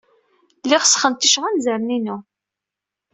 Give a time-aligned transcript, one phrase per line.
[0.63, 2.17] Lliɣ sxenticeɣ anzaren-inu.